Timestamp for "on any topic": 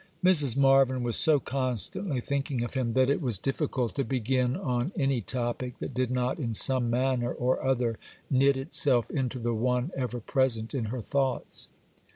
4.57-5.77